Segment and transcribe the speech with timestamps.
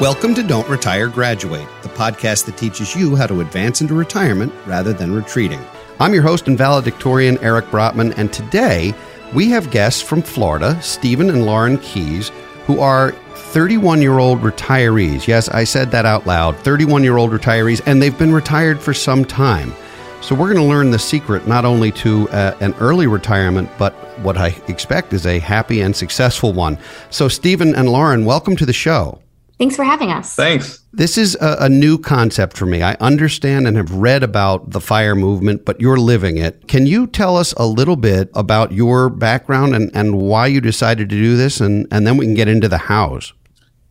[0.00, 4.52] Welcome to Don't Retire Graduate, the podcast that teaches you how to advance into retirement
[4.66, 5.64] rather than retreating.
[6.00, 8.92] I'm your host and valedictorian, Eric Brotman, and today
[9.34, 12.32] we have guests from Florida, Stephen and Lauren Keys,
[12.66, 15.28] who are 31 year old retirees.
[15.28, 18.94] Yes, I said that out loud 31 year old retirees, and they've been retired for
[18.94, 19.72] some time.
[20.20, 23.92] So, we're going to learn the secret not only to uh, an early retirement, but
[24.22, 26.78] what I expect is a happy and successful one.
[27.10, 29.20] So, Stephen and Lauren, welcome to the show.
[29.58, 30.34] Thanks for having us.
[30.34, 30.80] Thanks.
[30.92, 32.82] This is a, a, new concept for me.
[32.82, 36.66] I understand and have read about the fire movement, but you're living it.
[36.66, 41.08] Can you tell us a little bit about your background and, and why you decided
[41.08, 41.60] to do this?
[41.60, 43.32] And, and then we can get into the hows.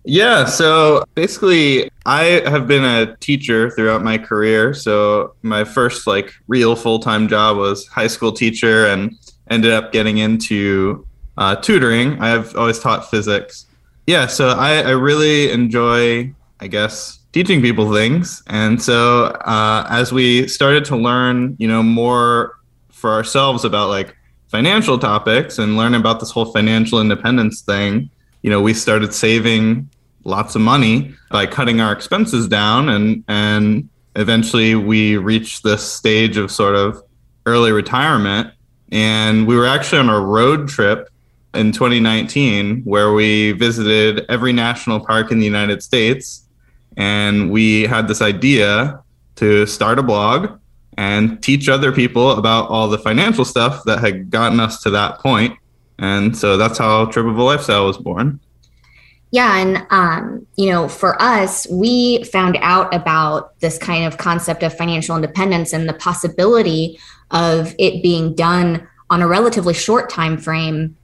[0.03, 0.45] Yeah.
[0.45, 4.73] So basically, I have been a teacher throughout my career.
[4.73, 9.17] So my first like real full time job was high school teacher and
[9.49, 11.07] ended up getting into
[11.37, 12.21] uh, tutoring.
[12.21, 13.65] I've always taught physics
[14.07, 18.43] yeah, so I, I really enjoy, I guess, teaching people things.
[18.47, 22.57] And so uh, as we started to learn, you know, more
[22.91, 24.15] for ourselves about like
[24.47, 28.09] financial topics and learn about this whole financial independence thing,
[28.43, 29.89] you know, we started saving
[30.25, 36.37] lots of money by cutting our expenses down and and eventually we reached this stage
[36.37, 37.01] of sort of
[37.45, 38.53] early retirement
[38.91, 41.09] and we were actually on a road trip
[41.53, 46.43] in 2019 where we visited every national park in the United States
[46.97, 49.01] and we had this idea
[49.35, 50.59] to start a blog
[50.97, 55.19] and teach other people about all the financial stuff that had gotten us to that
[55.19, 55.57] point.
[55.97, 58.39] And so that's how Trip of a Lifestyle was born.
[59.31, 59.57] Yeah.
[59.57, 64.77] And, um, you know, for us, we found out about this kind of concept of
[64.77, 66.99] financial independence and the possibility
[67.31, 70.95] of it being done on a relatively short time frame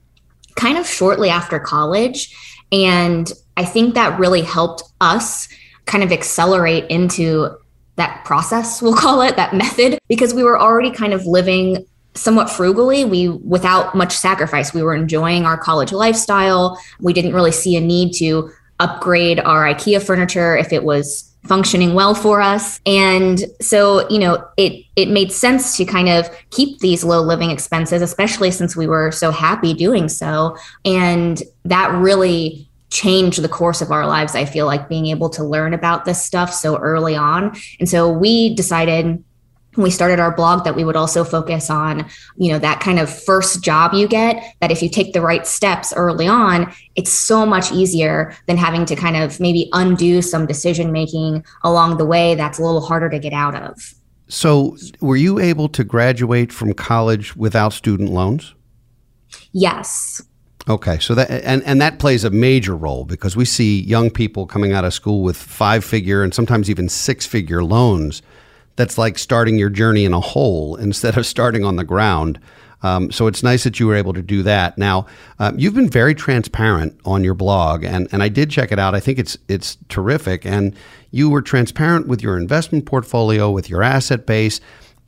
[0.59, 2.35] kind of shortly after college.
[2.71, 5.47] And I think that really helped us
[5.85, 7.57] kind of accelerate into
[7.95, 12.49] that process, we'll call it that method, because we were already kind of living somewhat
[12.49, 17.75] frugally we without much sacrifice we were enjoying our college lifestyle we didn't really see
[17.75, 18.49] a need to
[18.79, 22.79] upgrade our ikea furniture if it was functioning well for us.
[22.85, 27.51] And so you know it it made sense to kind of keep these low living
[27.51, 30.55] expenses especially since we were so happy doing so.
[30.85, 35.43] And that really changed the course of our lives i feel like being able to
[35.43, 37.55] learn about this stuff so early on.
[37.79, 39.23] And so we decided
[39.83, 42.07] we started our blog that we would also focus on
[42.37, 45.45] you know that kind of first job you get that if you take the right
[45.47, 50.45] steps early on it's so much easier than having to kind of maybe undo some
[50.45, 53.93] decision making along the way that's a little harder to get out of.
[54.27, 58.53] So were you able to graduate from college without student loans?
[59.51, 60.21] Yes.
[60.67, 64.45] Okay, so that and and that plays a major role because we see young people
[64.45, 68.21] coming out of school with five figure and sometimes even six figure loans
[68.79, 72.39] that's like starting your journey in a hole instead of starting on the ground.
[72.81, 74.77] Um, so it's nice that you were able to do that.
[74.77, 75.05] Now,
[75.37, 78.95] um, you've been very transparent on your blog, and, and I did check it out.
[78.95, 80.73] I think it's it's terrific, and
[81.11, 84.61] you were transparent with your investment portfolio, with your asset base.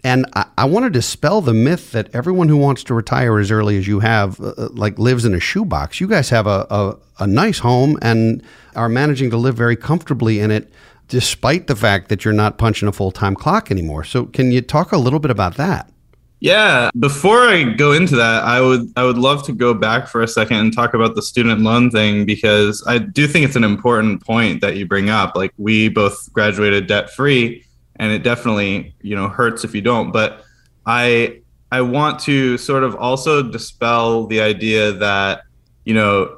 [0.03, 3.51] And I, I want to dispel the myth that everyone who wants to retire as
[3.51, 6.01] early as you have, uh, uh like, lives in a shoebox.
[6.01, 8.43] You guys have a, a, a nice home and
[8.75, 10.69] are managing to live very comfortably in it
[11.11, 14.05] despite the fact that you're not punching a full time clock anymore.
[14.05, 15.91] So, can you talk a little bit about that?
[16.39, 20.23] Yeah, before I go into that, I would I would love to go back for
[20.23, 23.65] a second and talk about the student loan thing because I do think it's an
[23.65, 25.35] important point that you bring up.
[25.35, 27.63] Like we both graduated debt free
[27.97, 30.43] and it definitely, you know, hurts if you don't, but
[30.85, 31.41] I
[31.73, 35.43] I want to sort of also dispel the idea that,
[35.83, 36.37] you know,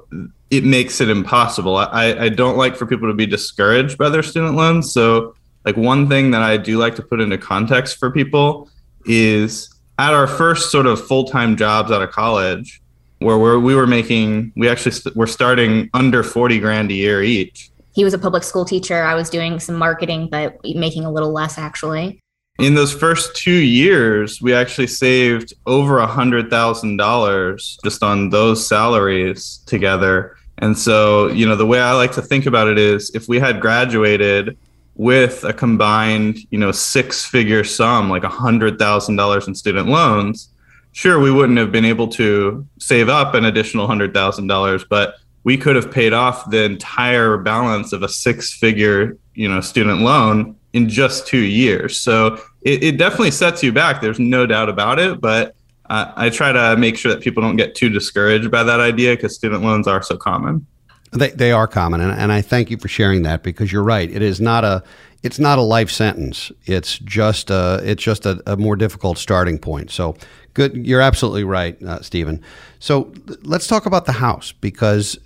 [0.58, 1.78] it makes it impossible.
[1.78, 4.94] I, I don't like for people to be discouraged by their student loans.
[4.94, 8.70] So, like, one thing that I do like to put into context for people
[9.06, 12.82] is at our first sort of full time jobs out of college,
[13.20, 17.24] where we're, we were making, we actually st- were starting under 40 grand a year
[17.24, 17.72] each.
[17.96, 19.04] He was a public school teacher.
[19.04, 22.22] I was doing some marketing, but making a little less actually
[22.60, 28.30] in those first two years, we actually saved over a hundred thousand dollars just on
[28.30, 30.38] those salaries together.
[30.60, 33.40] And so, you know, the way I like to think about it is if we
[33.40, 34.58] had graduated
[34.96, 39.88] with a combined, you know, six figure sum, like a hundred thousand dollars in student
[39.88, 40.50] loans,
[40.92, 45.16] sure, we wouldn't have been able to save up an additional hundred thousand dollars, but
[45.44, 50.02] we could have paid off the entire balance of a six figure, you know, student
[50.02, 52.00] loan in just two years.
[52.00, 54.02] So it, it definitely sets you back.
[54.02, 55.20] There's no doubt about it.
[55.20, 55.56] But
[55.94, 59.36] I try to make sure that people don't get too discouraged by that idea because
[59.36, 60.66] student loans are so common.
[61.16, 64.10] They, they are common, and, and I thank you for sharing that because you're right.
[64.10, 64.84] It is not a
[65.24, 66.52] it's not a life sentence.
[66.66, 69.90] It's just a, it's just a, a more difficult starting point.
[69.90, 70.18] So
[70.54, 72.42] good, you're absolutely right, uh, Stephen.
[72.80, 73.14] So
[73.44, 75.18] let's talk about the house because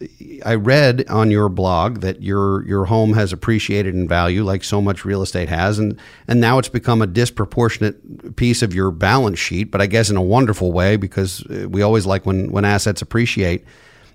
[0.46, 4.80] I read on your blog that your your home has appreciated in value like so
[4.80, 9.40] much real estate has, and and now it's become a disproportionate piece of your balance
[9.40, 9.72] sheet.
[9.72, 13.66] But I guess in a wonderful way because we always like when when assets appreciate.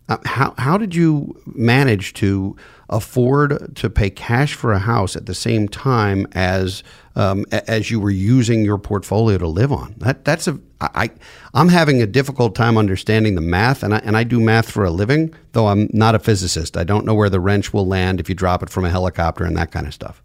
[0.09, 2.57] Uh, how how did you manage to
[2.89, 6.83] afford to pay cash for a house at the same time as
[7.15, 9.95] um, as you were using your portfolio to live on?
[9.99, 11.11] That that's a I
[11.55, 14.85] I'm having a difficult time understanding the math, and I and I do math for
[14.85, 16.77] a living, though I'm not a physicist.
[16.77, 19.45] I don't know where the wrench will land if you drop it from a helicopter
[19.45, 20.23] and that kind of stuff.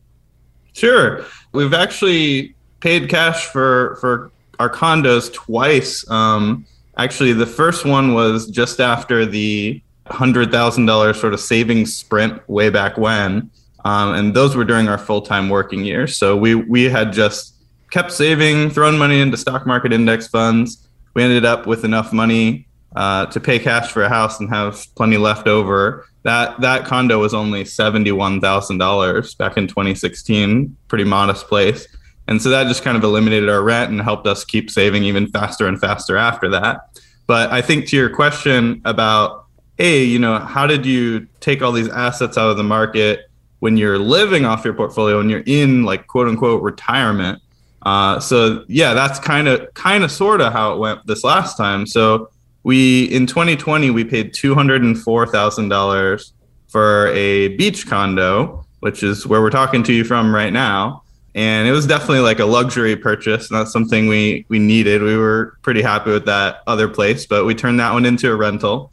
[0.73, 6.09] Sure, we've actually paid cash for for our condos twice.
[6.09, 6.65] Um,
[6.97, 12.47] Actually, the first one was just after the hundred thousand dollars sort of savings sprint
[12.49, 13.49] way back when,
[13.85, 16.17] um, and those were during our full time working years.
[16.17, 17.55] So we we had just
[17.91, 20.87] kept saving, thrown money into stock market index funds.
[21.13, 24.85] We ended up with enough money uh, to pay cash for a house and have
[24.95, 26.07] plenty left over.
[26.23, 31.87] That that condo was only seventy one thousand dollars back in 2016, pretty modest place.
[32.27, 35.27] And so that just kind of eliminated our rent and helped us keep saving even
[35.27, 36.99] faster and faster after that.
[37.25, 39.45] But I think to your question about,
[39.77, 43.29] hey, you know, how did you take all these assets out of the market
[43.59, 47.41] when you're living off your portfolio and you're in like quote unquote retirement?
[47.83, 51.55] Uh, so yeah, that's kind of kind of sort of how it went this last
[51.55, 51.85] time.
[51.85, 52.29] So
[52.63, 56.33] we in 2020 we paid two hundred and four thousand dollars
[56.67, 61.03] for a beach condo, which is where we're talking to you from right now
[61.37, 65.01] and it was definitely like a luxury purchase not something we we needed.
[65.01, 68.35] We were pretty happy with that other place but we turned that one into a
[68.35, 68.91] rental.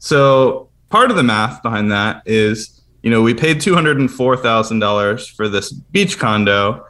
[0.00, 5.72] So part of the math behind that is you know we paid $204000 for this
[5.72, 6.84] beach condo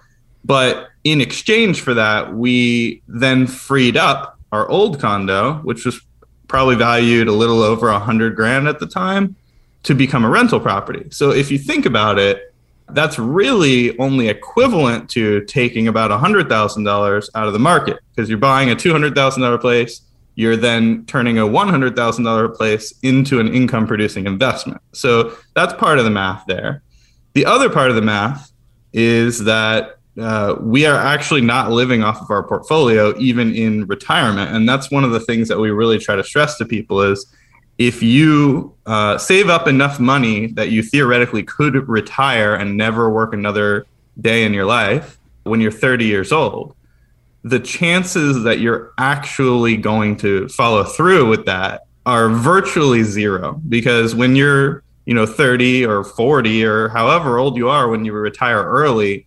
[0.44, 6.00] but in exchange for that we then freed up our old condo which was
[6.48, 9.36] probably valued a little over a hundred grand at the time
[9.82, 11.06] to become a rental property.
[11.10, 12.52] So if you think about it
[12.90, 18.70] that's really only equivalent to taking about $100,000 out of the market because you're buying
[18.70, 20.02] a $200,000 place.
[20.34, 24.80] You're then turning a $100,000 place into an income producing investment.
[24.92, 26.82] So that's part of the math there.
[27.32, 28.52] The other part of the math
[28.92, 34.54] is that uh, we are actually not living off of our portfolio even in retirement.
[34.54, 37.26] And that's one of the things that we really try to stress to people is
[37.78, 43.32] if you uh, save up enough money that you theoretically could retire and never work
[43.34, 43.86] another
[44.20, 46.74] day in your life when you're 30 years old,
[47.42, 53.60] the chances that you're actually going to follow through with that are virtually zero.
[53.68, 58.12] Because when you're you know 30 or 40 or however old you are when you
[58.12, 59.24] retire early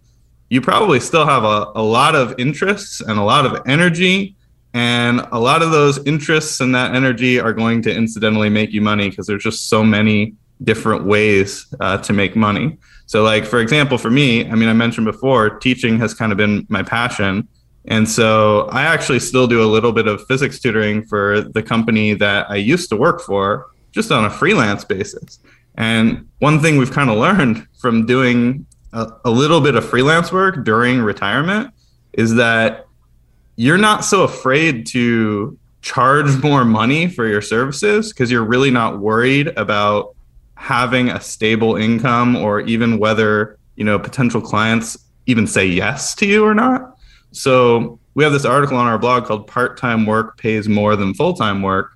[0.49, 4.35] you probably still have a, a lot of interests and a lot of energy
[4.73, 8.81] and a lot of those interests and that energy are going to incidentally make you
[8.81, 12.77] money because there's just so many different ways uh, to make money.
[13.05, 16.37] So, like, for example, for me, I mean, I mentioned before, teaching has kind of
[16.37, 17.47] been my passion.
[17.85, 22.13] And so I actually still do a little bit of physics tutoring for the company
[22.15, 25.39] that I used to work for just on a freelance basis.
[25.75, 30.31] And one thing we've kind of learned from doing a, a little bit of freelance
[30.31, 31.73] work during retirement
[32.13, 32.85] is that
[33.59, 38.99] you're not so afraid to charge more money for your services because you're really not
[38.99, 40.15] worried about
[40.55, 46.25] having a stable income or even whether you know potential clients even say yes to
[46.25, 46.95] you or not.
[47.33, 51.61] So we have this article on our blog called part-time work pays more than full-time
[51.61, 51.91] work.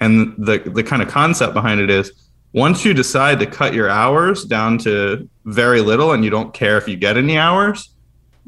[0.00, 2.10] And the the kind of concept behind it is
[2.54, 6.78] once you decide to cut your hours down to very little and you don't care
[6.78, 7.91] if you get any hours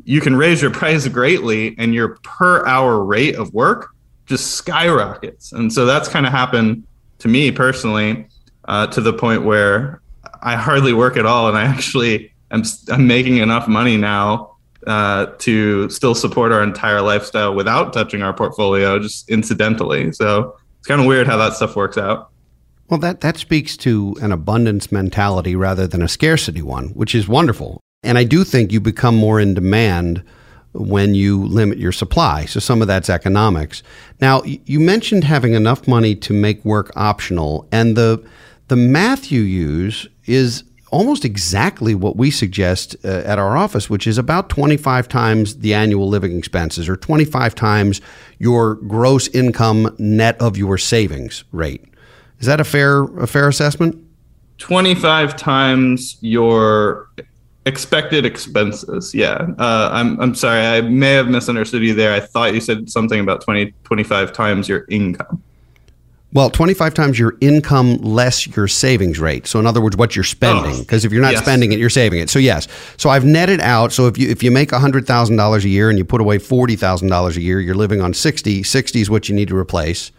[0.05, 3.91] you can raise your price greatly and your per hour rate of work
[4.27, 5.53] just skyrockets.
[5.53, 6.85] And so that's kind of happened
[7.19, 8.27] to me personally
[8.67, 10.01] uh, to the point where
[10.43, 11.49] I hardly work at all.
[11.49, 17.01] And I actually am I'm making enough money now uh, to still support our entire
[17.01, 20.13] lifestyle without touching our portfolio, just incidentally.
[20.13, 22.31] So it's kind of weird how that stuff works out.
[22.91, 27.27] Well, that, that speaks to an abundance mentality rather than a scarcity one, which is
[27.27, 27.81] wonderful.
[28.05, 30.23] And I do think you become more in demand
[30.73, 32.45] when you limit your supply.
[32.47, 33.83] So some of that's economics.
[34.21, 38.25] Now, you mentioned having enough money to make work optional, and the
[38.69, 44.07] the math you use is almost exactly what we suggest uh, at our office, which
[44.07, 48.01] is about 25 times the annual living expenses or 25 times
[48.39, 51.85] your gross income net of your savings rate.
[52.39, 54.01] Is that a fair a fair assessment?
[54.59, 57.09] 25 times your
[57.67, 59.15] expected expenses.
[59.15, 59.47] Yeah.
[59.59, 60.61] Uh, I'm, I'm sorry.
[60.61, 62.13] I may have misunderstood you there.
[62.13, 65.43] I thought you said something about 20, 25 times your income.
[66.35, 69.47] Well, 25 times your income less your savings rate.
[69.47, 70.81] So in other words, what you're spending.
[70.81, 71.43] Because oh, if you're not yes.
[71.43, 72.29] spending it, you're saving it.
[72.29, 72.67] So yes.
[72.97, 73.93] So I've netted out.
[73.93, 77.41] So if you if you make $100,000 a year and you put away $40,000 a
[77.41, 78.65] year, you're living on 60.
[78.65, 80.11] 60 is what you need to replace.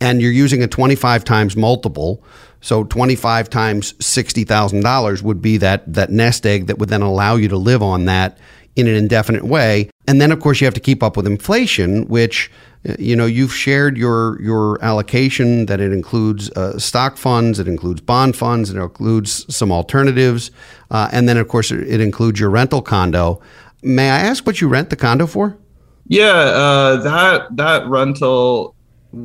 [0.00, 2.22] And you're using a 25 times multiple.
[2.60, 7.48] So 25 times $60,000 would be that that nest egg that would then allow you
[7.48, 8.38] to live on that
[8.76, 9.90] in an indefinite way.
[10.06, 12.50] And then of course you have to keep up with inflation, which
[12.98, 18.00] you know you've shared your your allocation that it includes uh, stock funds, it includes
[18.00, 20.50] bond funds, it includes some alternatives,
[20.90, 23.40] uh, and then of course it includes your rental condo.
[23.82, 25.58] May I ask what you rent the condo for?
[26.06, 28.74] Yeah, uh, that that rental.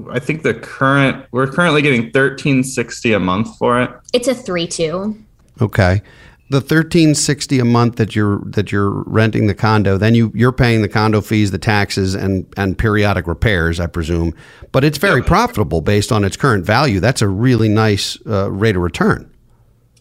[0.10, 3.90] I think the current we're currently getting thirteen sixty a month for it.
[4.14, 5.18] It's a three two.
[5.62, 6.02] Okay
[6.54, 10.52] the thirteen sixty a month that you're that you're renting the condo, then you you're
[10.52, 14.36] paying the condo fees, the taxes, and and periodic repairs, I presume.
[14.72, 17.00] But it's very profitable based on its current value.
[17.00, 19.30] That's a really nice uh, rate of return.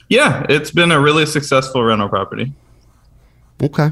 [0.08, 2.52] Yeah, it's been a really successful rental property.
[3.62, 3.90] Okay.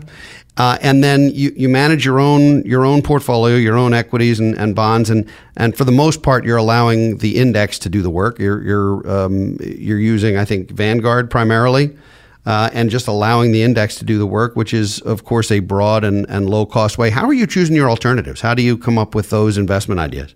[0.60, 4.54] Uh, and then you, you manage your own your own portfolio, your own equities and,
[4.58, 5.26] and bonds, and,
[5.56, 8.38] and for the most part, you're allowing the index to do the work.
[8.38, 11.96] You're you're um, you're using, I think, Vanguard primarily
[12.44, 15.60] uh, and just allowing the index to do the work, which is, of course, a
[15.60, 17.08] broad and, and low cost way.
[17.08, 18.42] How are you choosing your alternatives?
[18.42, 20.34] How do you come up with those investment ideas?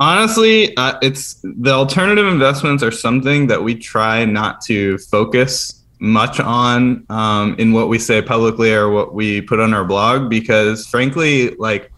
[0.00, 6.38] Honestly, uh, it's the alternative investments are something that we try not to focus much
[6.38, 10.86] on um, in what we say publicly or what we put on our blog because,
[10.86, 11.90] frankly, like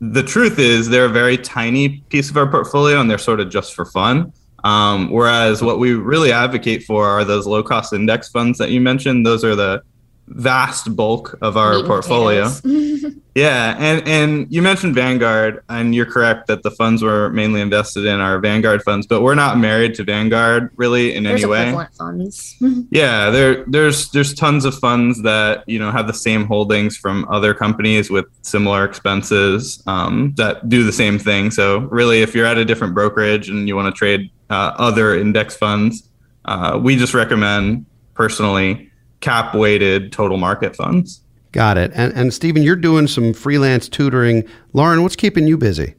[0.00, 3.50] the truth is, they're a very tiny piece of our portfolio and they're sort of
[3.50, 4.32] just for fun.
[4.64, 8.80] Um, whereas what we really advocate for are those low cost index funds that you
[8.80, 9.26] mentioned.
[9.26, 9.82] Those are the
[10.28, 12.50] vast bulk of our Meat portfolio.
[13.34, 18.04] yeah, and and you mentioned Vanguard, and you're correct that the funds were mainly invested
[18.04, 21.86] in our Vanguard funds, but we're not married to Vanguard really in there's any way.
[21.96, 22.56] funds.
[22.90, 27.26] yeah, there there's there's tons of funds that you know have the same holdings from
[27.30, 31.50] other companies with similar expenses um, that do the same thing.
[31.50, 35.16] So really, if you're at a different brokerage and you want to trade uh, other
[35.16, 36.08] index funds,
[36.44, 38.90] uh, we just recommend personally
[39.26, 41.20] cap weighted total market funds.
[41.50, 41.90] Got it.
[41.94, 44.44] And, and Stephen, you're doing some freelance tutoring.
[44.72, 45.96] Lauren, what's keeping you busy?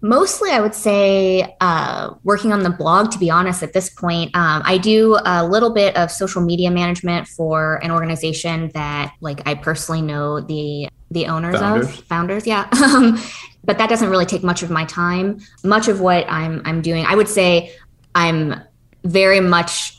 [0.00, 3.12] Mostly, I would say uh, working on the blog.
[3.12, 6.68] To be honest, at this point, um, I do a little bit of social media
[6.70, 11.98] management for an organization that, like, I personally know the the owners founders.
[11.98, 12.46] of founders.
[12.46, 13.20] Yeah, um,
[13.64, 15.38] but that doesn't really take much of my time.
[15.62, 17.74] Much of what I'm I'm doing, I would say,
[18.14, 18.60] I'm
[19.04, 19.95] very much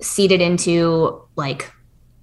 [0.00, 1.72] seated into like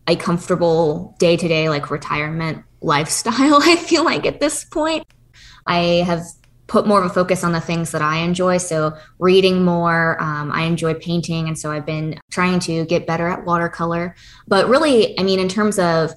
[0.08, 5.06] a comfortable day to day, like retirement lifestyle, I feel like at this point.
[5.68, 6.24] I have
[6.68, 8.58] put more of a focus on the things that I enjoy.
[8.58, 11.48] So, reading more, um, I enjoy painting.
[11.48, 14.16] And so, I've been trying to get better at watercolor.
[14.48, 16.12] But really, I mean, in terms of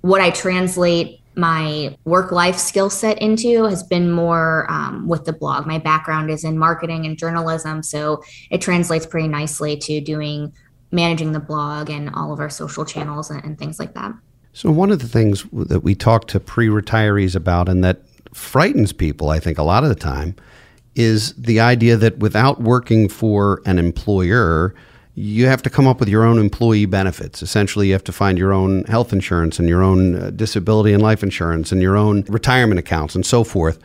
[0.00, 5.32] what I translate my work life skill set into has been more um, with the
[5.32, 5.66] blog.
[5.66, 7.82] My background is in marketing and journalism.
[7.82, 10.52] So, it translates pretty nicely to doing
[10.92, 14.12] managing the blog and all of our social channels and, and things like that.
[14.52, 18.02] So, one of the things that we talk to pre retirees about and that
[18.34, 20.36] frightens people, I think, a lot of the time,
[20.94, 24.74] is the idea that without working for an employer,
[25.14, 27.42] you have to come up with your own employee benefits.
[27.42, 31.02] Essentially, you have to find your own health insurance and your own uh, disability and
[31.02, 33.78] life insurance and your own retirement accounts and so forth.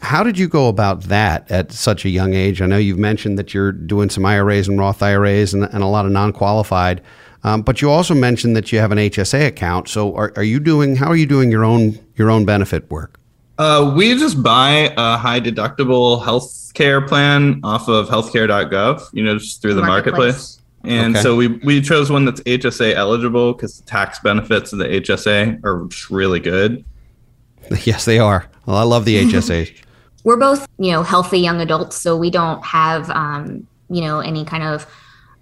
[0.00, 2.62] How did you go about that at such a young age?
[2.62, 5.86] I know you've mentioned that you're doing some IRAs and Roth IRAs and, and a
[5.86, 7.02] lot of non qualified,
[7.44, 9.88] um, but you also mentioned that you have an HSA account.
[9.88, 13.18] So are, are you doing, how are you doing your own, your own benefit work?
[13.58, 19.38] Uh, we just buy a high deductible health care plan off of healthcare.gov, you know,
[19.38, 20.18] just through the marketplace.
[20.18, 20.58] marketplace.
[20.84, 21.22] And okay.
[21.22, 25.64] so we, we chose one that's HSA eligible because the tax benefits of the HSA
[25.64, 26.84] are really good.
[27.84, 28.50] Yes, they are.
[28.66, 29.84] Well, I love the HSA.
[30.24, 34.44] We're both, you know, healthy young adults, so we don't have, um, you know, any
[34.44, 34.86] kind of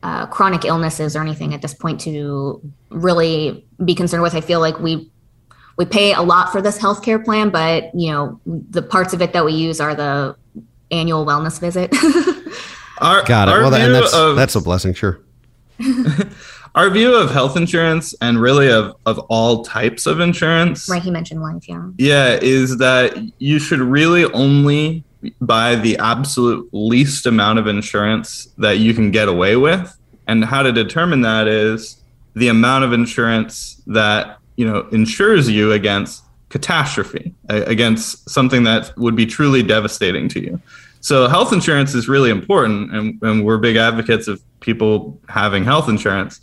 [0.02, 4.34] uh, chronic illnesses or anything at this point to really be concerned with.
[4.34, 5.10] I feel like we
[5.76, 9.32] we pay a lot for this healthcare plan, but you know, the parts of it
[9.32, 10.36] that we use are the
[10.90, 11.94] annual wellness visit.
[13.00, 13.52] our, Got it.
[13.52, 15.20] Well, and that's of, that's a blessing, sure.
[16.74, 21.10] our view of health insurance and really of, of all types of insurance right he
[21.10, 25.04] mentioned life yeah yeah is that you should really only
[25.40, 29.96] buy the absolute least amount of insurance that you can get away with.
[30.26, 32.02] And how to determine that is
[32.34, 39.16] the amount of insurance that, you know, insures you against catastrophe, against something that would
[39.16, 40.60] be truly devastating to you.
[41.00, 45.88] So health insurance is really important and, and we're big advocates of people having health
[45.88, 46.40] insurance,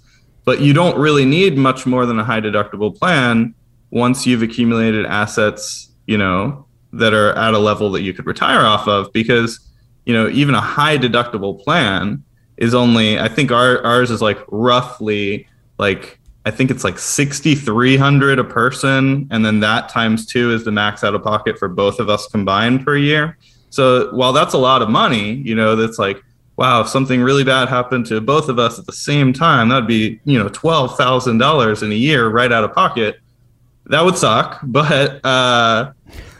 [0.48, 3.54] but you don't really need much more than a high deductible plan
[3.92, 8.66] once you've accumulated assets, you know, that are at a level that you could retire
[8.66, 9.60] off of because,
[10.06, 12.24] you know, even a high deductible plan
[12.56, 15.46] is only I think our ours is like roughly
[15.80, 20.72] like I think it's like 6300 a person and then that times 2 is the
[20.72, 23.38] max out of pocket for both of us combined per year.
[23.70, 26.24] So while that's a lot of money, you know, that's like
[26.57, 29.87] wow, if something really bad happened to both of us at the same time, that'd
[29.87, 33.19] be, you know, $12,000 in a year right out of pocket.
[33.85, 35.93] That would suck, but uh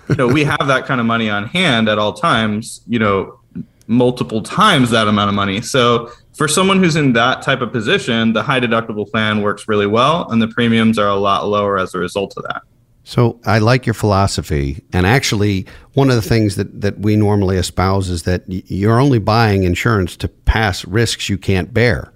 [0.10, 3.40] you know, we have that kind of money on hand at all times, you know,
[3.88, 5.62] multiple times that amount of money.
[5.62, 9.88] So for someone who's in that type of position, the high deductible plan works really
[9.88, 12.62] well, and the premiums are a lot lower as a result of that.
[13.08, 17.56] So I like your philosophy, and actually, one of the things that that we normally
[17.56, 22.12] espouse is that you're only buying insurance to pass risks you can't bear.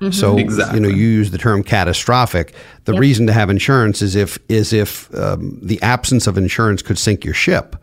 [0.00, 0.12] Mm-hmm.
[0.12, 0.76] So exactly.
[0.76, 2.54] you know you use the term catastrophic.
[2.84, 3.00] The yep.
[3.00, 7.24] reason to have insurance is if is if um, the absence of insurance could sink
[7.24, 7.74] your ship.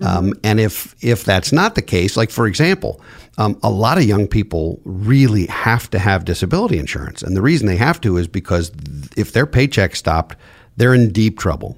[0.00, 0.06] Mm-hmm.
[0.06, 3.02] Um, and if if that's not the case, like for example,
[3.36, 7.66] um, a lot of young people really have to have disability insurance, and the reason
[7.66, 8.72] they have to is because
[9.18, 10.34] if their paycheck stopped,
[10.78, 11.76] they're in deep trouble.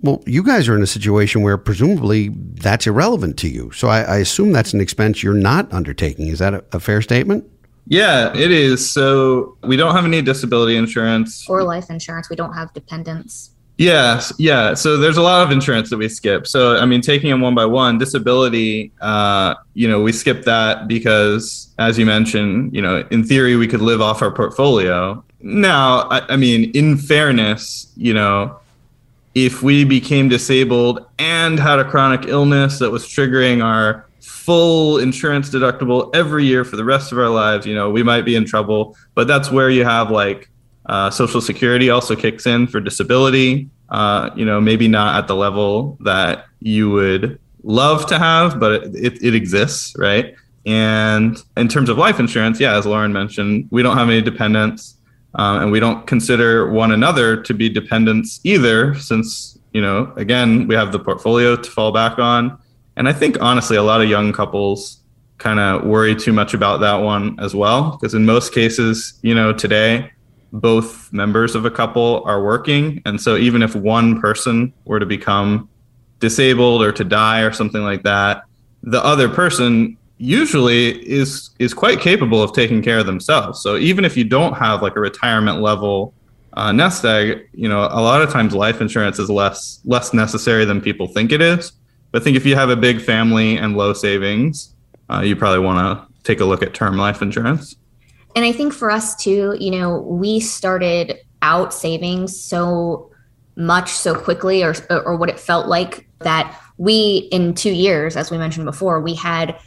[0.00, 3.72] Well, you guys are in a situation where presumably that's irrelevant to you.
[3.72, 6.28] So I, I assume that's an expense you're not undertaking.
[6.28, 7.44] Is that a, a fair statement?
[7.86, 8.88] Yeah, it is.
[8.88, 12.28] So we don't have any disability insurance or life insurance.
[12.30, 13.50] We don't have dependents.
[13.78, 14.74] Yes, yeah.
[14.74, 16.46] So there's a lot of insurance that we skip.
[16.46, 20.88] So I mean, taking them one by one, disability, uh, you know, we skip that
[20.88, 25.24] because, as you mentioned, you know, in theory, we could live off our portfolio.
[25.40, 28.58] Now, I, I mean, in fairness, you know,
[29.46, 35.50] if we became disabled and had a chronic illness that was triggering our full insurance
[35.50, 38.44] deductible every year for the rest of our lives, you know, we might be in
[38.44, 38.96] trouble.
[39.14, 40.50] But that's where you have like
[40.86, 43.68] uh, Social Security also kicks in for disability.
[43.90, 48.72] Uh, you know, maybe not at the level that you would love to have, but
[48.72, 50.34] it, it, it exists, right?
[50.66, 54.97] And in terms of life insurance, yeah, as Lauren mentioned, we don't have any dependents.
[55.38, 60.66] Um, and we don't consider one another to be dependents either, since, you know, again,
[60.66, 62.58] we have the portfolio to fall back on.
[62.96, 64.98] And I think honestly, a lot of young couples
[65.38, 67.92] kind of worry too much about that one as well.
[67.92, 70.10] Because in most cases, you know, today,
[70.52, 73.00] both members of a couple are working.
[73.04, 75.68] And so even if one person were to become
[76.18, 78.44] disabled or to die or something like that,
[78.82, 83.62] the other person usually is is quite capable of taking care of themselves.
[83.62, 86.12] So even if you don't have like a retirement level
[86.54, 90.64] uh, nest egg, you know, a lot of times life insurance is less less necessary
[90.64, 91.72] than people think it is.
[92.10, 94.74] But I think if you have a big family and low savings,
[95.08, 97.76] uh, you probably want to take a look at term life insurance.
[98.34, 103.10] And I think for us too, you know, we started out saving so
[103.56, 108.30] much so quickly, or or what it felt like that we in two years, as
[108.30, 109.58] we mentioned before, we had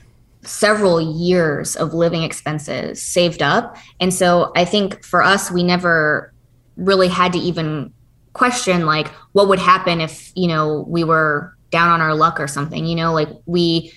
[0.44, 3.78] several years of living expenses saved up.
[4.00, 6.34] And so I think for us, we never
[6.78, 7.94] really had to even
[8.34, 12.48] question like what would happen if, you know, we were down on our luck or
[12.48, 13.92] something you know like we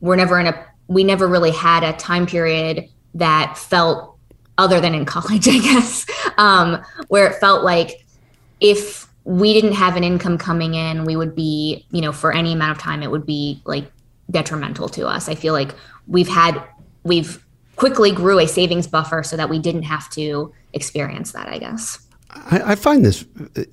[0.00, 4.16] were never in a we never really had a time period that felt
[4.56, 6.06] other than in college i guess
[6.38, 8.06] um, where it felt like
[8.60, 12.52] if we didn't have an income coming in we would be you know for any
[12.52, 13.90] amount of time it would be like
[14.30, 15.74] detrimental to us i feel like
[16.06, 16.62] we've had
[17.04, 17.44] we've
[17.76, 21.98] quickly grew a savings buffer so that we didn't have to experience that i guess
[22.30, 23.24] I, I find this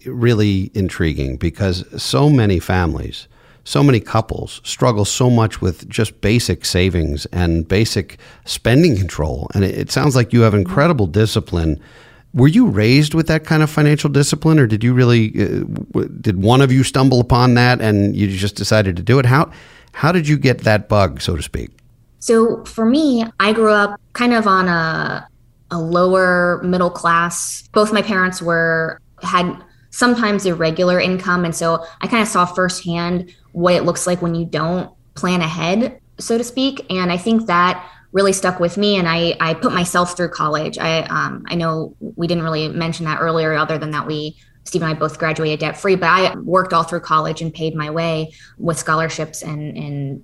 [0.06, 3.28] really intriguing because so many families
[3.64, 9.48] so many couples struggle so much with just basic savings and basic spending control.
[9.54, 11.80] And it, it, sounds like you have incredible discipline.
[12.34, 15.64] Were you raised with that kind of financial discipline, or did you really uh,
[16.20, 19.26] did one of you stumble upon that and you just decided to do it?
[19.26, 19.50] How
[19.94, 21.72] how did you get that bug, so to speak?
[22.20, 25.28] So for me, I grew up kind of on a
[25.72, 27.68] a lower middle class.
[27.74, 33.34] Both my parents were had sometimes irregular income, and so I kind of saw firsthand
[33.54, 36.86] what it looks like when you don't plan ahead, so to speak.
[36.92, 40.78] And I think that really stuck with me and I, I put myself through college.
[40.78, 44.82] I um, I know we didn't really mention that earlier, other than that we Steve
[44.82, 47.90] and I both graduated debt free, but I worked all through college and paid my
[47.90, 50.24] way with scholarships and, and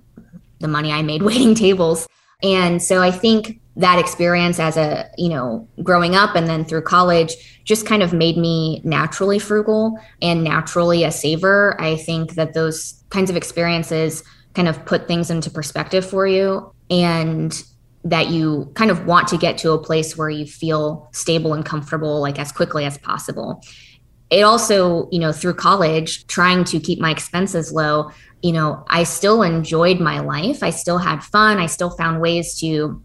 [0.60, 2.08] the money I made waiting tables.
[2.42, 6.82] And so I think that experience as a, you know, growing up and then through
[6.82, 11.80] college just kind of made me naturally frugal and naturally a saver.
[11.80, 14.24] I think that those kinds of experiences
[14.54, 17.62] kind of put things into perspective for you and
[18.04, 21.64] that you kind of want to get to a place where you feel stable and
[21.64, 23.62] comfortable like as quickly as possible.
[24.30, 28.10] It also, you know, through college, trying to keep my expenses low,
[28.42, 30.62] you know, I still enjoyed my life.
[30.62, 31.58] I still had fun.
[31.58, 33.02] I still found ways to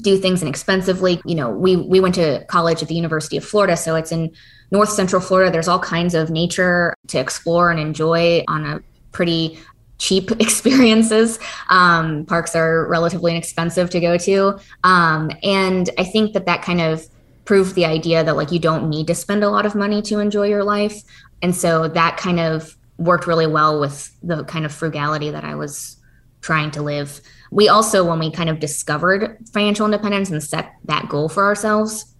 [0.00, 1.20] do things inexpensively.
[1.24, 4.32] You know, we we went to college at the University of Florida, so it's in
[4.70, 5.50] North Central Florida.
[5.50, 8.80] There's all kinds of nature to explore and enjoy on a
[9.12, 9.58] pretty
[9.98, 11.38] cheap experiences.
[11.68, 14.58] Um, parks are relatively inexpensive to go to.
[14.84, 17.06] Um, and I think that that kind of
[17.50, 20.20] proved the idea that like you don't need to spend a lot of money to
[20.20, 21.02] enjoy your life.
[21.42, 25.56] And so that kind of worked really well with the kind of frugality that I
[25.56, 25.96] was
[26.42, 27.20] trying to live.
[27.50, 32.14] We also, when we kind of discovered financial independence and set that goal for ourselves,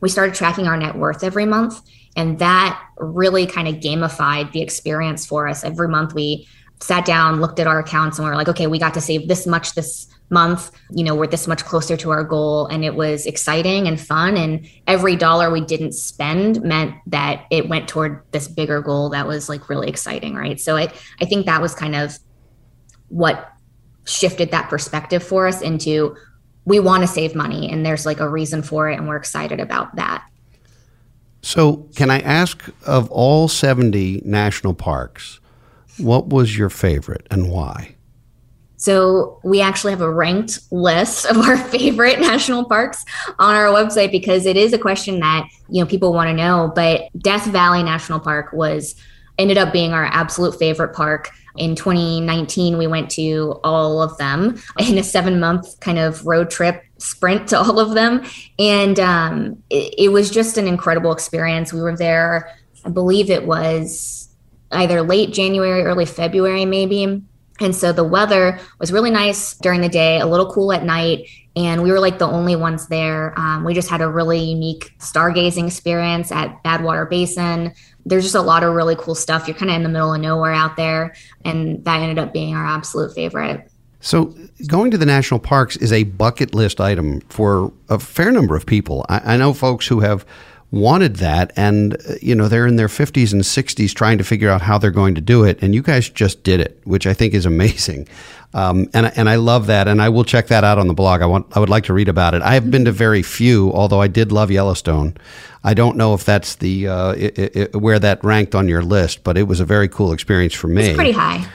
[0.00, 1.82] we started tracking our net worth every month.
[2.16, 5.62] And that really kind of gamified the experience for us.
[5.62, 6.48] Every month we
[6.80, 9.28] sat down, looked at our accounts, and we are like, okay, we got to save
[9.28, 10.70] this much this month.
[10.90, 12.66] You know, we're this much closer to our goal.
[12.66, 14.36] And it was exciting and fun.
[14.36, 19.26] And every dollar we didn't spend meant that it went toward this bigger goal that
[19.26, 20.34] was like really exciting.
[20.34, 20.60] Right.
[20.60, 22.18] So I, I think that was kind of
[23.08, 23.52] what
[24.04, 26.16] shifted that perspective for us into
[26.66, 29.60] we want to save money and there's like a reason for it and we're excited
[29.60, 30.26] about that.
[31.42, 35.40] So, can I ask of all 70 national parks,
[35.98, 37.94] what was your favorite and why?
[38.76, 43.04] So we actually have a ranked list of our favorite national parks
[43.38, 46.70] on our website because it is a question that, you know, people want to know,
[46.74, 48.94] but Death Valley National Park was
[49.38, 51.30] ended up being our absolute favorite park.
[51.56, 56.50] In 2019, we went to all of them in a seven month kind of road
[56.50, 58.22] trip sprint to all of them.
[58.58, 61.72] And um, it, it was just an incredible experience.
[61.72, 62.54] We were there,
[62.84, 64.23] I believe it was
[64.74, 67.22] either late January, early February, maybe.
[67.60, 71.28] And so the weather was really nice during the day, a little cool at night.
[71.56, 73.38] And we were like the only ones there.
[73.38, 77.72] Um, we just had a really unique stargazing experience at Badwater Basin.
[78.04, 79.46] There's just a lot of really cool stuff.
[79.46, 81.14] You're kind of in the middle of nowhere out there.
[81.44, 83.70] And that ended up being our absolute favorite.
[84.00, 84.34] So,
[84.66, 88.66] going to the national parks is a bucket list item for a fair number of
[88.66, 89.06] people.
[89.08, 90.26] I, I know folks who have
[90.74, 91.52] wanted that.
[91.56, 94.78] And uh, you know they're in their 50s and 60s trying to figure out how
[94.78, 95.62] they're going to do it.
[95.62, 98.08] And you guys just did it which i think is amazing.
[98.52, 99.88] Um, and, and i love that.
[99.88, 101.22] And i will check that out on the blog.
[101.22, 102.42] I want i would like to read about it.
[102.42, 105.16] I have been to very few although i did love yellowstone.
[105.62, 109.24] I don't know if that's the uh, it, it, where that ranked on your list
[109.24, 110.86] but it was a very cool experience for me.
[110.86, 111.46] it's pretty high.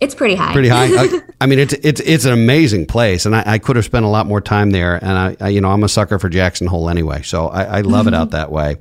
[0.00, 0.52] It's pretty high.
[0.52, 0.96] Pretty high.
[1.40, 4.04] I, I, mean, it's it's it's an amazing place, and I, I, could have spent
[4.04, 4.96] a lot more time there.
[4.96, 8.06] And I, I, you know, I'm a sucker for Jackson Hole anyway, so I, love
[8.06, 8.14] mm-hmm.
[8.14, 8.76] it out that way.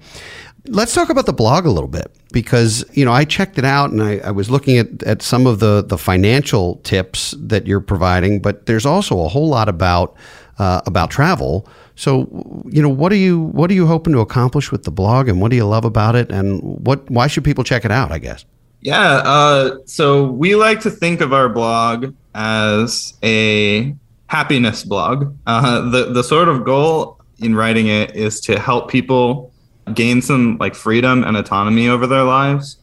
[0.68, 3.92] Let's talk about the blog a little bit because you know I checked it out
[3.92, 7.82] and I, I was looking at, at some of the the financial tips that you're
[7.82, 10.16] providing, but there's also a whole lot about
[10.60, 11.68] uh, about travel.
[11.96, 15.28] So, you know, what are you what are you hoping to accomplish with the blog,
[15.28, 18.12] and what do you love about it, and what why should people check it out?
[18.12, 18.46] I guess.
[18.82, 19.22] Yeah.
[19.24, 23.96] Uh, so we like to think of our blog as a
[24.28, 25.36] happiness blog.
[25.46, 29.52] Uh, the the sort of goal in writing it is to help people
[29.94, 32.78] gain some like freedom and autonomy over their lives,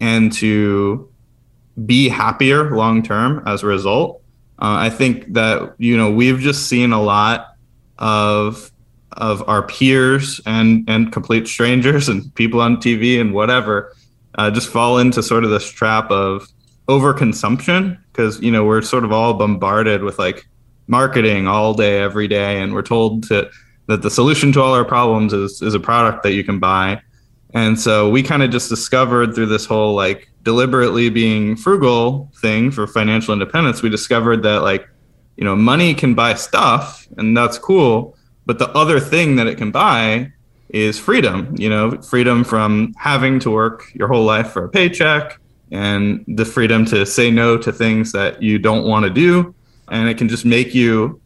[0.00, 1.08] and to
[1.84, 4.22] be happier long term as a result.
[4.58, 7.56] Uh, I think that you know we've just seen a lot
[7.98, 8.70] of
[9.12, 13.94] of our peers and and complete strangers and people on TV and whatever
[14.36, 16.48] uh, just fall into sort of this trap of
[16.88, 20.48] overconsumption because you know we're sort of all bombarded with like
[20.86, 23.50] marketing all day every day and we're told to
[23.86, 27.00] that the solution to all our problems is is a product that you can buy.
[27.54, 32.70] And so we kind of just discovered through this whole like deliberately being frugal thing
[32.70, 34.88] for financial independence we discovered that like
[35.36, 39.58] you know money can buy stuff and that's cool but the other thing that it
[39.58, 40.32] can buy
[40.68, 45.40] is freedom, you know, freedom from having to work your whole life for a paycheck
[45.70, 49.54] and the freedom to say no to things that you don't want to do.
[49.88, 51.20] And it can just make you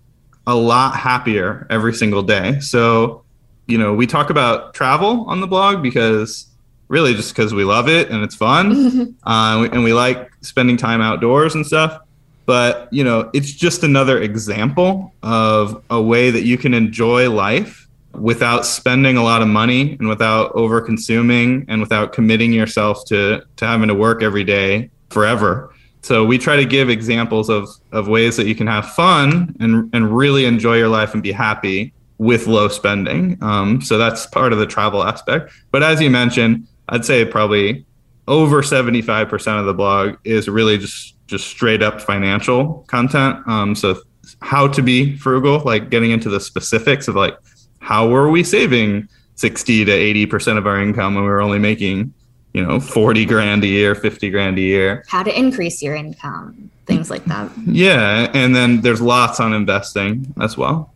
[0.46, 2.60] a lot happier every single day.
[2.60, 3.24] So,
[3.66, 6.46] you know, we talk about travel on the blog because
[6.88, 11.00] really just because we love it and it's fun uh, and we like spending time
[11.00, 12.00] outdoors and stuff
[12.46, 17.88] but you know it's just another example of a way that you can enjoy life
[18.12, 23.42] without spending a lot of money and without over consuming and without committing yourself to
[23.56, 28.08] to having to work every day forever So we try to give examples of, of
[28.08, 31.92] ways that you can have fun and, and really enjoy your life and be happy
[32.18, 33.38] with low spending.
[33.42, 35.52] Um, so that's part of the travel aspect.
[35.70, 37.84] But as you mentioned, I'd say probably
[38.28, 43.46] over 75% of the blog is really just just straight up financial content.
[43.46, 44.00] Um, so
[44.42, 47.36] how to be frugal, like getting into the specifics of like
[47.80, 52.12] how were we saving 60 to 80% of our income when we were only making,
[52.52, 55.04] you know, 40 grand a year, 50 grand a year.
[55.08, 57.50] How to increase your income, things like that.
[57.66, 60.92] Yeah, and then there's lots on investing as well.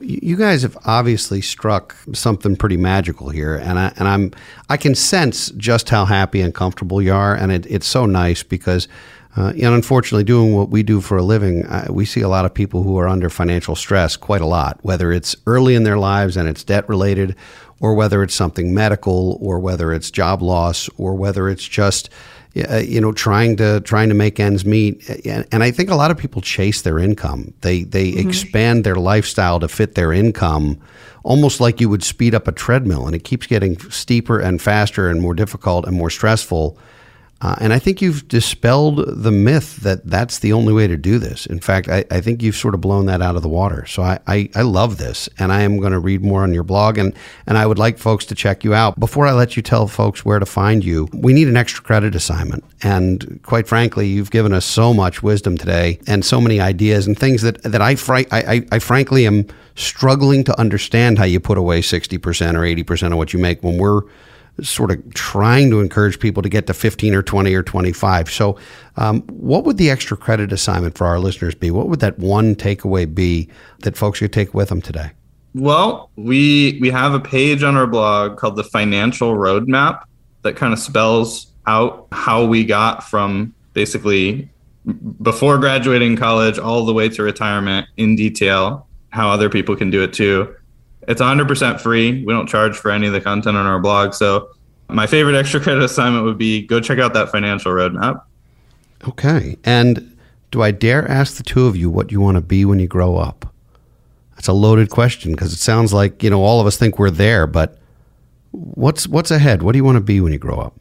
[0.00, 4.32] You guys have obviously struck something pretty magical here, and I and I'm
[4.70, 8.42] I can sense just how happy and comfortable you are, and it, it's so nice
[8.42, 8.88] because
[9.34, 12.44] uh, and unfortunately, doing what we do for a living, uh, we see a lot
[12.44, 15.96] of people who are under financial stress quite a lot, whether it's early in their
[15.96, 17.34] lives and it's debt related,
[17.80, 22.10] or whether it's something medical, or whether it's job loss, or whether it's just
[22.68, 25.08] uh, you know trying to trying to make ends meet.
[25.24, 27.54] And, and I think a lot of people chase their income.
[27.62, 28.28] They they mm-hmm.
[28.28, 30.78] expand their lifestyle to fit their income,
[31.22, 35.08] almost like you would speed up a treadmill, and it keeps getting steeper and faster
[35.08, 36.76] and more difficult and more stressful
[37.42, 41.18] uh, and I think you've dispelled the myth that that's the only way to do
[41.18, 41.44] this.
[41.44, 43.84] In fact, I, I think you've sort of blown that out of the water.
[43.86, 46.62] So I, I, I love this, and I am going to read more on your
[46.62, 47.12] blog, and,
[47.48, 49.00] and I would like folks to check you out.
[49.00, 52.14] Before I let you tell folks where to find you, we need an extra credit
[52.14, 52.62] assignment.
[52.80, 57.18] And quite frankly, you've given us so much wisdom today and so many ideas and
[57.18, 61.40] things that, that I, fr- I, I, I frankly am struggling to understand how you
[61.40, 62.18] put away 60%
[62.54, 64.02] or 80% of what you make when we're
[64.60, 68.30] sort of trying to encourage people to get to 15 or 20 or 25.
[68.30, 68.58] So,
[68.96, 71.70] um, what would the extra credit assignment for our listeners be?
[71.70, 73.48] What would that one takeaway be
[73.80, 75.12] that folks could take with them today?
[75.54, 80.04] Well, we we have a page on our blog called the Financial Roadmap
[80.42, 84.48] that kind of spells out how we got from basically
[85.22, 90.02] before graduating college all the way to retirement in detail, how other people can do
[90.02, 90.54] it too.
[91.08, 92.24] It's 100% free.
[92.24, 94.14] We don't charge for any of the content on our blog.
[94.14, 94.50] So,
[94.88, 98.22] my favorite extra credit assignment would be go check out that financial roadmap.
[99.08, 99.56] Okay.
[99.64, 100.16] And
[100.50, 102.86] do I dare ask the two of you what you want to be when you
[102.86, 103.52] grow up?
[104.34, 107.10] That's a loaded question because it sounds like, you know, all of us think we're
[107.10, 107.78] there, but
[108.50, 109.62] what's what's ahead?
[109.62, 110.74] What do you want to be when you grow up?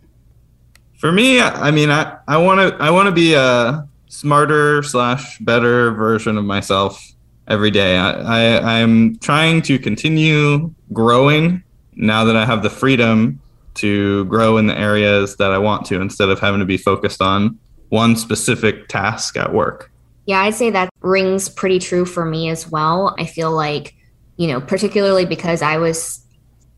[0.98, 5.40] For me, I mean, I, I want to I want to be a smarter slash
[5.40, 7.14] better version of myself
[7.52, 7.98] every day.
[7.98, 13.40] I, I I'm trying to continue growing now that I have the freedom
[13.76, 17.22] to grow in the areas that I want to instead of having to be focused
[17.22, 17.58] on
[17.90, 19.92] one specific task at work.
[20.26, 23.16] Yeah, I'd say that rings pretty true for me as well.
[23.20, 23.96] I feel like,
[24.38, 26.26] you know, particularly because I was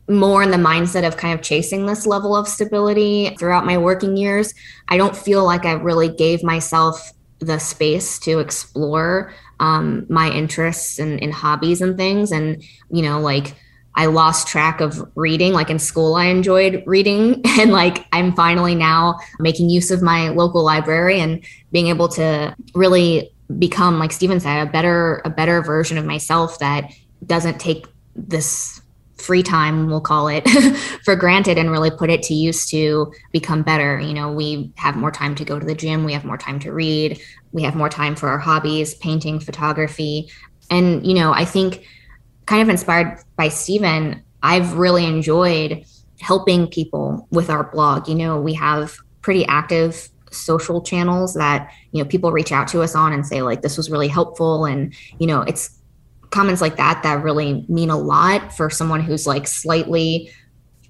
[0.08, 4.16] more in the mindset of kind of chasing this level of stability throughout my working
[4.16, 4.52] years,
[4.88, 10.98] I don't feel like I really gave myself the space to explore um, my interests
[10.98, 12.32] and, and hobbies and things.
[12.32, 13.54] And, you know, like
[13.94, 15.52] I lost track of reading.
[15.52, 17.42] Like in school, I enjoyed reading.
[17.58, 22.54] And like I'm finally now making use of my local library and being able to
[22.74, 26.90] really become, like Stephen said, a better, a better version of myself that
[27.24, 27.86] doesn't take
[28.16, 28.82] this
[29.16, 30.48] free time, we'll call it,
[31.04, 34.00] for granted and really put it to use to become better.
[34.00, 36.58] You know, we have more time to go to the gym, we have more time
[36.60, 37.20] to read,
[37.52, 40.30] we have more time for our hobbies, painting, photography.
[40.70, 41.86] And, you know, I think
[42.46, 45.84] kind of inspired by Stephen, I've really enjoyed
[46.20, 48.08] helping people with our blog.
[48.08, 52.82] You know, we have pretty active social channels that, you know, people reach out to
[52.82, 54.64] us on and say, like, this was really helpful.
[54.64, 55.70] And, you know, it's
[56.34, 60.30] comments like that that really mean a lot for someone who's like slightly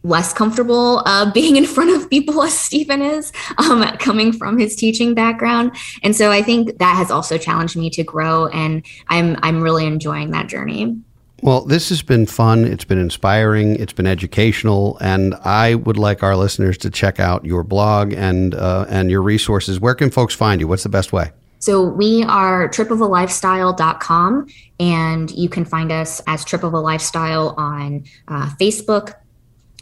[0.03, 4.75] less comfortable uh, being in front of people as Stephen is, um, coming from his
[4.75, 5.75] teaching background.
[6.03, 9.87] And so I think that has also challenged me to grow, and I'm I'm really
[9.87, 10.99] enjoying that journey.
[11.43, 12.65] Well, this has been fun.
[12.65, 13.77] It's been inspiring.
[13.77, 18.55] It's been educational, and I would like our listeners to check out your blog and
[18.55, 19.79] uh, and your resources.
[19.79, 20.69] Where can folks find you?
[20.69, 21.33] What's the best way?
[21.65, 24.47] So we are tripofalifestyle.com
[24.79, 29.15] and you can find us as Trip of a Lifestyle on uh, Facebook,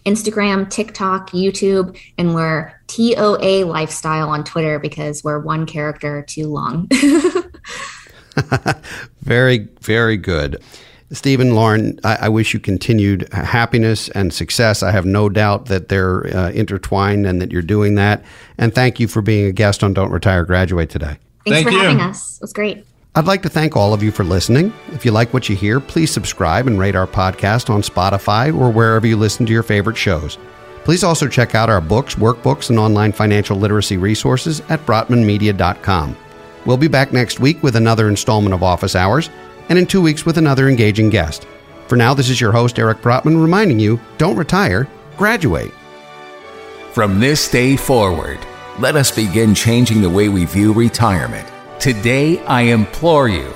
[0.06, 6.88] Instagram, TikTok, YouTube, and we're TOA Lifestyle on Twitter because we're one character too long.
[9.22, 10.62] very, very good.
[11.10, 14.84] Stephen, Lauren, I, I, wish you continued happiness and success.
[14.84, 18.24] I have no doubt that they're uh, intertwined and that you're doing that.
[18.56, 21.18] And thank you for being a guest on Don't Retire Graduate today.
[21.44, 21.80] Thanks Thank for you.
[21.80, 22.36] having us.
[22.36, 22.84] It was great.
[23.14, 24.72] I'd like to thank all of you for listening.
[24.92, 28.70] If you like what you hear, please subscribe and rate our podcast on Spotify or
[28.70, 30.38] wherever you listen to your favorite shows.
[30.84, 36.16] Please also check out our books, workbooks, and online financial literacy resources at brotmanmedia.com.
[36.64, 39.30] We'll be back next week with another installment of Office Hours,
[39.68, 41.46] and in two weeks with another engaging guest.
[41.86, 45.72] For now, this is your host, Eric Brotman, reminding you don't retire, graduate.
[46.92, 48.38] From this day forward,
[48.78, 51.48] let us begin changing the way we view retirement.
[51.80, 53.52] Today, I implore you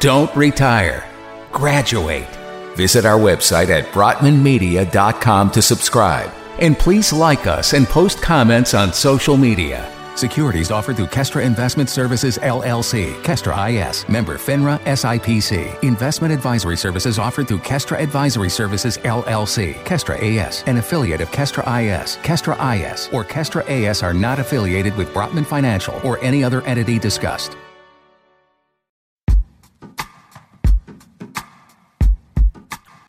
[0.00, 1.04] don't retire,
[1.50, 2.28] graduate.
[2.76, 6.30] Visit our website at brotmanmedia.com to subscribe.
[6.60, 9.92] And please like us and post comments on social media.
[10.18, 15.80] Securities offered through Kestra Investment Services LLC, Kestra IS, member FINRA SIPC.
[15.84, 21.62] Investment advisory services offered through Kestra Advisory Services LLC, Kestra AS, an affiliate of Kestra
[21.80, 22.16] IS.
[22.16, 26.98] Kestra IS or Kestra AS are not affiliated with Brotman Financial or any other entity
[26.98, 27.56] discussed.